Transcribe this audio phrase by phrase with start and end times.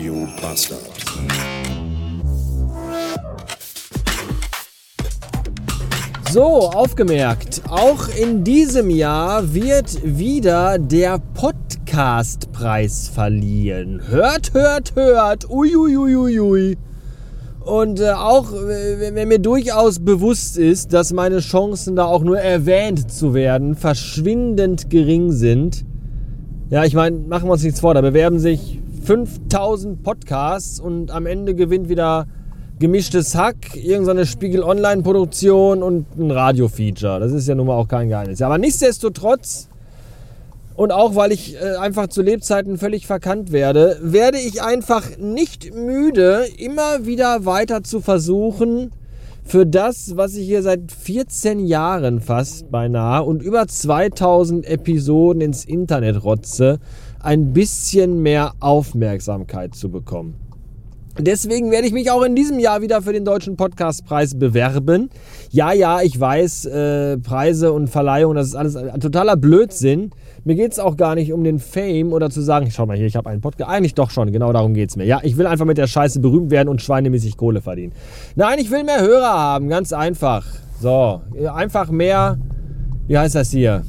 [0.00, 0.80] Radio Bastard.
[6.30, 14.00] So, aufgemerkt, auch in diesem Jahr wird wieder der Podcastpreis verliehen.
[14.08, 15.50] Hört, hört, hört.
[15.50, 16.16] Uiuiuiui.
[16.16, 16.76] Ui, ui, ui.
[17.62, 23.12] Und äh, auch wenn mir durchaus bewusst ist, dass meine Chancen da auch nur erwähnt
[23.12, 25.84] zu werden verschwindend gering sind.
[26.70, 31.26] Ja, ich meine, machen wir uns nichts vor, da bewerben sich 5000 Podcasts und am
[31.26, 32.26] Ende gewinnt wieder
[32.78, 37.20] gemischtes Hack, irgendeine Spiegel Online Produktion und ein Radio-Feature.
[37.20, 38.42] Das ist ja nun mal auch kein Geheimnis.
[38.42, 39.68] Aber nichtsdestotrotz
[40.76, 45.74] und auch weil ich äh, einfach zu Lebzeiten völlig verkannt werde, werde ich einfach nicht
[45.74, 48.90] müde, immer wieder weiter zu versuchen,
[49.44, 55.64] für das, was ich hier seit 14 Jahren fast beinahe und über 2000 Episoden ins
[55.64, 56.78] Internet rotze,
[57.20, 60.34] ein bisschen mehr Aufmerksamkeit zu bekommen.
[61.18, 65.10] Deswegen werde ich mich auch in diesem Jahr wieder für den Deutschen Podcastpreis bewerben.
[65.50, 70.10] Ja, ja, ich weiß, äh, Preise und Verleihung, das ist alles totaler Blödsinn.
[70.44, 73.06] Mir geht es auch gar nicht um den Fame oder zu sagen, schau mal hier,
[73.06, 73.68] ich habe einen Podcast.
[73.70, 75.04] Eigentlich doch schon, genau darum geht es mir.
[75.04, 77.92] Ja, ich will einfach mit der Scheiße berühmt werden und schweinemäßig Kohle verdienen.
[78.36, 80.46] Nein, ich will mehr Hörer haben, ganz einfach.
[80.80, 81.20] So,
[81.52, 82.38] einfach mehr,
[83.08, 83.82] wie heißt das hier?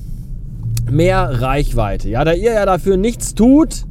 [0.91, 2.09] Mehr Reichweite.
[2.09, 3.85] Ja, da ihr ja dafür nichts tut,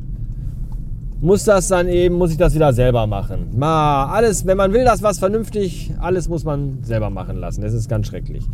[1.23, 3.49] muss das dann eben, muss ich das wieder selber machen.
[3.57, 7.63] Ma, alles, wenn man will, dass was vernünftig, alles muss man selber machen lassen.
[7.63, 8.45] Das ist ganz schrecklich.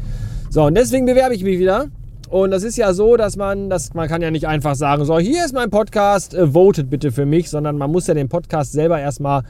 [0.48, 1.86] So, und deswegen bewerbe ich mich wieder.
[2.28, 5.19] Und das ist ja so, dass man, das, man kann ja nicht einfach sagen, so,
[5.19, 8.72] hier ist mein Podcast, äh, votet bitte für mich, sondern man muss ja den Podcast
[8.72, 9.42] selber erstmal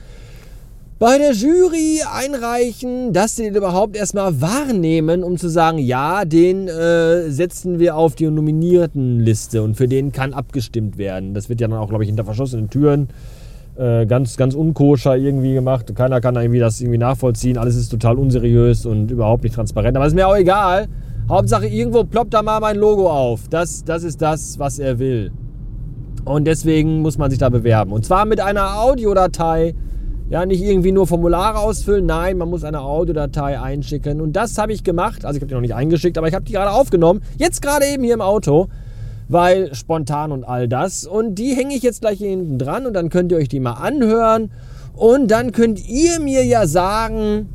[0.98, 6.68] bei der Jury einreichen, dass sie den überhaupt erstmal wahrnehmen, um zu sagen, ja, den
[6.68, 11.34] äh, setzen wir auf die Nominiertenliste und für den kann abgestimmt werden.
[11.34, 13.08] Das wird ja dann auch, glaube ich, hinter verschlossenen Türen
[13.76, 15.94] äh, ganz, ganz unkoscher irgendwie gemacht.
[15.94, 17.58] Keiner kann irgendwie das irgendwie nachvollziehen.
[17.58, 19.98] Alles ist total unseriös und überhaupt nicht transparent.
[19.98, 20.86] Aber ist mir auch egal.
[21.28, 23.48] Hauptsache, irgendwo ploppt da mal mein Logo auf.
[23.50, 25.30] Das, das ist das, was er will.
[26.24, 27.92] Und deswegen muss man sich da bewerben.
[27.92, 29.74] Und zwar mit einer Audiodatei
[30.28, 34.20] ja, nicht irgendwie nur Formulare ausfüllen, nein, man muss eine Audiodatei einschicken.
[34.20, 35.24] Und das habe ich gemacht.
[35.24, 37.22] Also ich habe die noch nicht eingeschickt, aber ich habe die gerade aufgenommen.
[37.38, 38.68] Jetzt gerade eben hier im Auto,
[39.28, 41.06] weil spontan und all das.
[41.06, 43.60] Und die hänge ich jetzt gleich hier hinten dran und dann könnt ihr euch die
[43.60, 44.50] mal anhören.
[44.94, 47.48] Und dann könnt ihr mir ja sagen,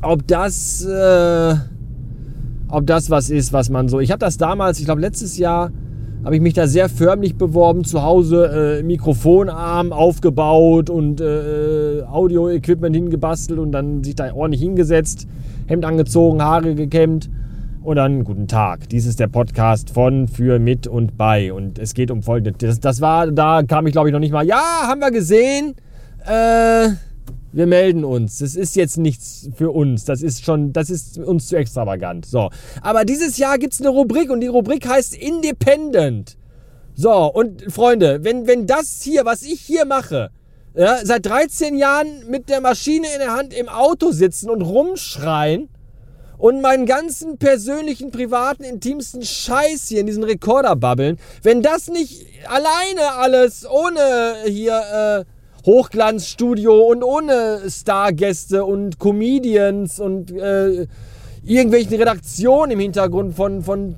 [0.00, 1.54] ob das, äh,
[2.68, 4.00] ob das was ist, was man so.
[4.00, 5.70] Ich habe das damals, ich glaube letztes Jahr
[6.28, 12.94] habe ich mich da sehr förmlich beworben, zu Hause äh, Mikrofonarm aufgebaut und äh, Audio-Equipment
[12.94, 15.26] hingebastelt und dann sich da ordentlich hingesetzt,
[15.68, 17.30] Hemd angezogen, Haare gekämmt
[17.82, 18.90] und dann guten Tag.
[18.90, 22.58] Dies ist der Podcast von, für, mit und bei und es geht um folgendes.
[22.58, 25.76] Das, das war, da kam ich glaube ich noch nicht mal, ja, haben wir gesehen,
[26.26, 26.88] äh,
[27.52, 28.38] wir melden uns.
[28.38, 30.04] Das ist jetzt nichts für uns.
[30.04, 32.26] Das ist schon, das ist uns zu extravagant.
[32.26, 32.50] So.
[32.82, 36.36] Aber dieses Jahr gibt es eine Rubrik und die Rubrik heißt Independent.
[36.94, 40.30] So, und Freunde, wenn, wenn das hier, was ich hier mache,
[40.74, 45.68] ja, seit 13 Jahren mit der Maschine in der Hand im Auto sitzen und rumschreien
[46.38, 52.26] und meinen ganzen persönlichen, privaten, intimsten Scheiß hier in diesen Rekorder babbeln, wenn das nicht
[52.46, 55.37] alleine alles ohne hier, äh,
[55.68, 60.86] Hochglanzstudio und ohne Stargäste und Comedians und äh,
[61.44, 63.96] irgendwelchen Redaktionen im Hintergrund von, von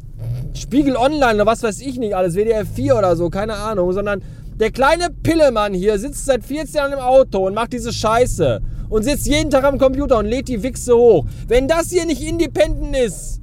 [0.52, 4.20] Spiegel Online oder was weiß ich nicht alles, WDR 4 oder so, keine Ahnung, sondern
[4.58, 9.04] der kleine Pillemann hier sitzt seit 14 Jahren im Auto und macht diese Scheiße und
[9.04, 11.24] sitzt jeden Tag am Computer und lädt die Wichse hoch.
[11.46, 13.40] Wenn das hier nicht independent ist,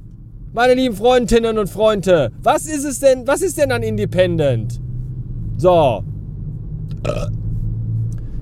[0.52, 4.78] meine lieben Freundinnen und Freunde, was ist es denn, was ist denn dann independent?
[5.56, 6.04] So.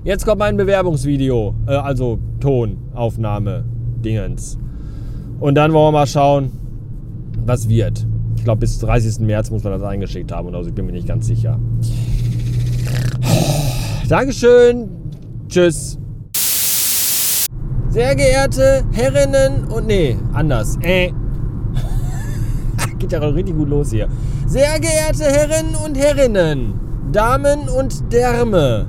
[0.07, 3.65] Jetzt kommt mein Bewerbungsvideo, äh, also Tonaufnahme,
[4.05, 4.57] Dingens.
[5.41, 6.53] Und dann wollen wir mal schauen,
[7.45, 8.07] was wird.
[8.37, 9.19] Ich glaube, bis 30.
[9.19, 10.69] März muss man das eingeschickt haben oder so.
[10.69, 11.59] Ich bin mir nicht ganz sicher.
[14.07, 14.87] Dankeschön.
[15.49, 15.99] Tschüss.
[17.89, 20.77] Sehr geehrte Herrinnen und nee, anders.
[20.83, 21.11] Äh.
[22.97, 24.07] Geht ja richtig gut los hier.
[24.45, 26.79] Sehr geehrte Herren und Herrinnen,
[27.11, 28.87] Damen und Därme.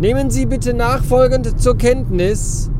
[0.00, 2.70] Nehmen Sie bitte nachfolgend zur Kenntnis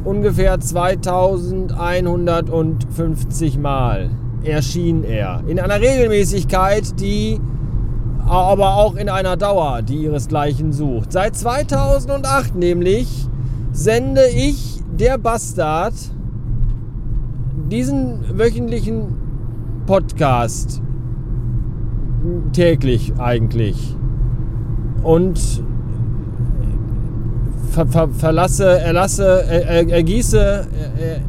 [0.08, 4.12] ungefähr 2150 Mal
[4.44, 5.42] erschien er.
[5.48, 7.42] In einer Regelmäßigkeit, die
[8.26, 11.12] aber auch in einer Dauer, die ihresgleichen sucht.
[11.12, 13.28] Seit 2008 nämlich
[13.72, 15.94] sende ich, der Bastard,
[17.70, 19.14] diesen wöchentlichen
[19.86, 20.82] Podcast
[22.54, 23.98] täglich eigentlich.
[25.04, 25.62] Und
[27.78, 31.20] ver, ver, verlasse, erlasse, er, er, ergieße, er,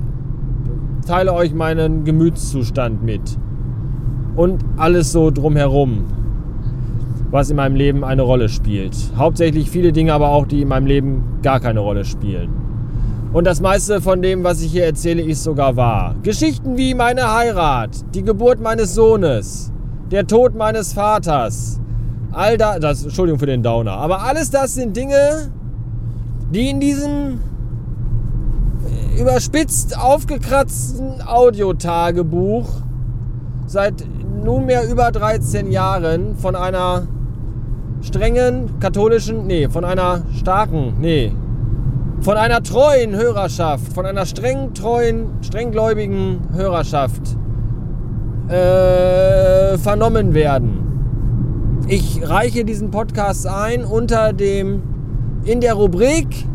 [1.06, 3.20] teile euch meinen Gemütszustand mit.
[4.36, 6.06] Und alles so drumherum,
[7.30, 8.96] was in meinem Leben eine Rolle spielt.
[9.16, 12.50] Hauptsächlich viele Dinge, aber auch die in meinem Leben gar keine Rolle spielen.
[13.32, 16.14] Und das meiste von dem, was ich hier erzähle, ist sogar wahr.
[16.22, 19.70] Geschichten wie meine Heirat, die Geburt meines Sohnes,
[20.10, 21.78] der Tod meines Vaters,
[22.32, 25.50] all das, das Entschuldigung für den Downer, aber alles das sind Dinge,
[26.50, 27.40] die in diesem
[29.18, 32.68] überspitzt aufgekratzten Audiotagebuch
[33.66, 34.04] seit
[34.44, 37.08] nunmehr über 13 Jahren von einer
[38.00, 41.32] strengen katholischen, nee, von einer starken, nee,
[42.20, 47.36] von einer treuen Hörerschaft, von einer streng treuen, strenggläubigen Hörerschaft
[48.48, 51.84] äh, vernommen werden.
[51.88, 54.82] Ich reiche diesen Podcast ein unter dem
[55.44, 56.48] in der Rubrik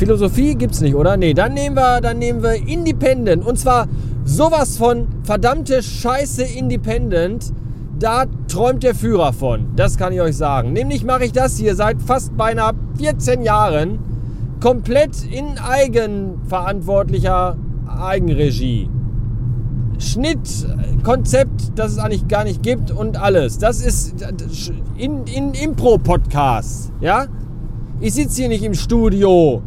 [0.00, 1.18] Philosophie gibt's nicht, oder?
[1.18, 3.86] Nee, dann nehmen wir, dann nehmen wir Independent und zwar
[4.24, 7.52] sowas von verdammte Scheiße Independent.
[7.98, 9.66] Da träumt der Führer von.
[9.76, 10.72] Das kann ich euch sagen.
[10.72, 13.98] Nämlich mache ich das hier seit fast beinahe 14 Jahren
[14.60, 18.88] komplett in eigenverantwortlicher Eigenregie.
[20.00, 20.66] Schnitt,
[21.04, 23.58] Konzept, das es eigentlich gar nicht gibt und alles.
[23.58, 24.14] Das ist
[24.96, 26.90] in, in Impro-Podcast.
[27.00, 27.26] Ja?
[28.00, 29.62] Ich sitze hier nicht im Studio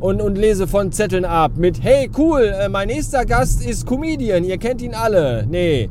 [0.00, 4.44] und, und lese von Zetteln ab mit Hey cool, äh, mein nächster Gast ist Comedian,
[4.44, 5.46] ihr kennt ihn alle.
[5.48, 5.88] Nee.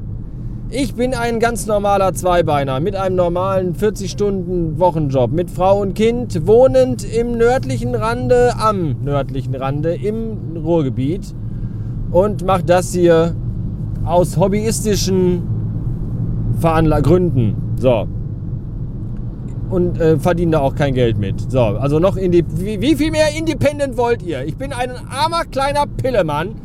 [0.72, 7.04] Ich bin ein ganz normaler Zweibeiner mit einem normalen 40-Stunden-Wochenjob mit Frau und Kind, wohnend
[7.04, 11.34] im nördlichen Rande, am nördlichen Rande im Ruhrgebiet
[12.12, 13.36] und mache das hier
[14.06, 15.44] aus hobbyistischen
[16.60, 17.56] Veranla Gründen.
[17.78, 18.08] So.
[19.70, 21.52] Und äh, verdiene da auch kein Geld mit.
[21.52, 22.44] So, also noch in die.
[22.56, 24.44] Wie, wie viel mehr Independent wollt ihr?
[24.44, 26.56] Ich bin ein armer kleiner Pillemann,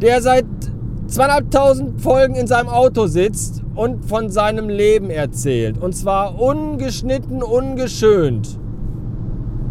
[0.00, 0.46] der seit
[1.08, 5.78] zweieinhalbtausend Folgen in seinem Auto sitzt und von seinem Leben erzählt.
[5.78, 8.58] Und zwar ungeschnitten, ungeschönt.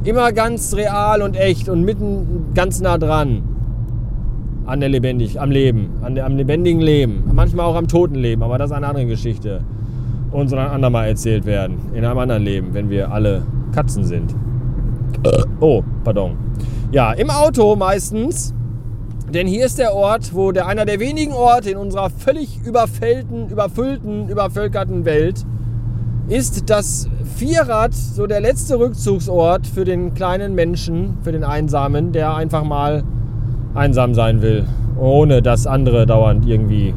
[0.04, 3.55] Immer ganz real und echt und mitten ganz nah dran
[4.66, 8.44] an der lebendig, am Leben, an der, am lebendigen Leben, manchmal auch am toten Leben,
[8.44, 9.62] aber das ist eine andere Geschichte.
[10.32, 14.36] Und soll ein andermal erzählt werden, in einem anderen Leben, wenn wir alle Katzen sind.
[15.60, 16.36] Oh, pardon.
[16.92, 18.54] Ja, im Auto meistens,
[19.34, 23.50] denn hier ist der Ort, wo der einer der wenigen Orte in unserer völlig überfüllten,
[23.50, 25.46] überfüllten, übervölkerten Welt
[26.28, 32.34] ist das Vierrad so der letzte Rückzugsort für den kleinen Menschen, für den Einsamen, der
[32.36, 33.04] einfach mal
[33.76, 34.66] einsam sein will,
[35.00, 36.94] ohne dass andere dauernd irgendwie.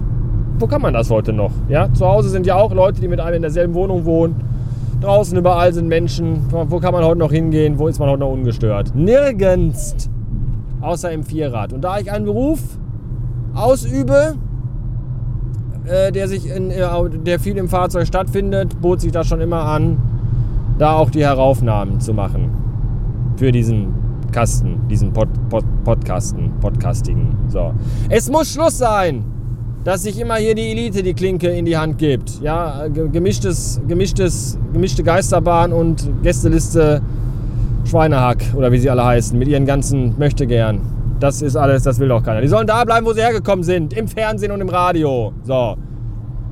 [0.58, 1.52] Wo kann man das heute noch?
[1.68, 4.36] Ja, zu Hause sind ja auch Leute, die mit einem in derselben Wohnung wohnen.
[5.00, 6.40] Draußen überall sind Menschen.
[6.50, 7.78] Wo kann man heute noch hingehen?
[7.78, 8.92] Wo ist man heute noch ungestört?
[8.94, 10.10] Nirgends.
[10.80, 11.72] Außer im Vierrad.
[11.72, 12.60] Und da ich einen Beruf
[13.54, 14.34] ausübe,
[15.84, 16.84] äh, der, sich in, äh,
[17.24, 19.98] der viel im Fahrzeug stattfindet, bot sich das schon immer an,
[20.78, 22.50] da auch die Heraufnahmen zu machen.
[23.36, 27.36] Für diesen Kasten, diesen Pod, Pod, Podcasten, Podcastigen.
[27.48, 27.72] So.
[28.08, 29.24] Es muss Schluss sein,
[29.84, 32.40] dass sich immer hier die Elite die Klinke in die Hand gibt.
[32.40, 37.00] Ja, gemischtes, gemischtes, gemischte Geisterbahn und Gästeliste
[37.84, 40.80] Schweinehack oder wie sie alle heißen, mit ihren ganzen Möchtegern.
[41.20, 42.40] Das ist alles, das will doch keiner.
[42.40, 45.32] Die sollen da bleiben, wo sie hergekommen sind, im Fernsehen und im Radio.
[45.42, 45.76] So.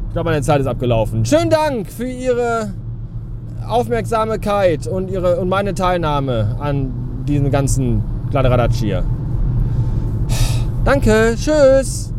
[0.09, 1.25] Ich glaube, meine Zeit ist abgelaufen.
[1.25, 2.73] Schönen Dank für Ihre
[3.69, 9.03] Aufmerksamkeit und, ihre, und meine Teilnahme an diesen ganzen Kladderadatsch hier.
[10.85, 12.13] Danke, tschüss.